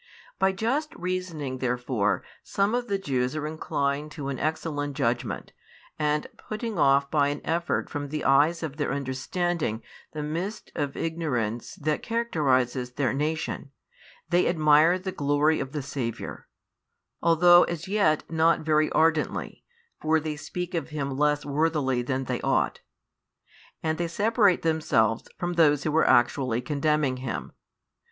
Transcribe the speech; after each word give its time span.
By 0.39 0.51
just 0.51 0.95
reasoning 0.95 1.59
therefore, 1.59 2.23
some 2.41 2.73
of 2.73 2.87
the 2.87 2.97
Jews 2.97 3.35
are 3.35 3.45
inclined 3.45 4.11
to 4.13 4.29
an 4.29 4.39
excellent 4.39 4.95
judgment, 4.97 5.51
and 5.99 6.25
putting 6.37 6.79
off 6.79 7.11
by 7.11 7.27
an 7.27 7.39
effort 7.43 7.87
from 7.87 8.07
the 8.09 8.23
eyes 8.25 8.63
of 8.63 8.77
their 8.77 8.91
understanding 8.91 9.83
the 10.11 10.23
mist 10.23 10.71
of 10.73 10.97
ignorance 10.97 11.75
that 11.75 12.01
characterises 12.01 12.93
their 12.93 13.13
nation, 13.13 13.69
they 14.29 14.47
admire 14.47 14.97
the 14.97 15.11
glory 15.11 15.59
of 15.59 15.71
the 15.71 15.83
Saviour, 15.83 16.47
(although 17.21 17.61
as 17.65 17.87
yet 17.87 18.23
not 18.27 18.61
very 18.61 18.89
ardently, 18.93 19.63
for 20.01 20.19
they 20.19 20.35
speak 20.35 20.73
of 20.73 20.89
Him 20.89 21.15
less 21.15 21.45
worthily 21.45 22.01
than 22.01 22.23
they 22.23 22.41
ought;) 22.41 22.79
and 23.83 23.99
they 23.99 24.07
separate 24.07 24.63
themselves 24.63 25.27
from 25.37 25.53
those 25.53 25.83
who 25.83 25.95
are 25.97 26.07
actually 26.07 26.59
condemning 26.59 27.17
Him. 27.17 27.51